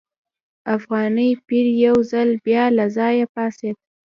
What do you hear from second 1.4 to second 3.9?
پیر یو ځل بیا له ځایه پاڅېد.